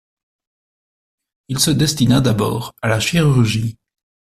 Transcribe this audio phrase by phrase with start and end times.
[1.47, 3.77] Il se destina d'abord à la chirurgie.